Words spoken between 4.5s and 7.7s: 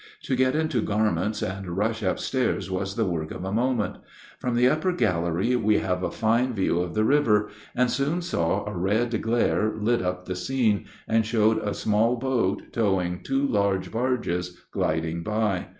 the upper gallery we have a fine view of the river,